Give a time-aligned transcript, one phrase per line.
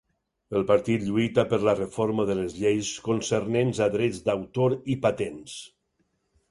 [0.59, 5.63] El partit lluita per la reforma de les lleis concernents a drets d'autor i patents.